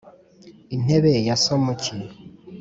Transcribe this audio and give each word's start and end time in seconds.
intebe 0.75 1.11
ya 1.27 1.35
somuki, 1.43 1.93